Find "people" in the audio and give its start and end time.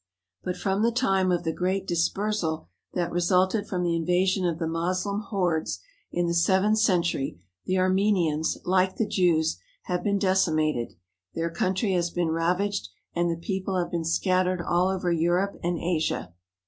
13.45-13.77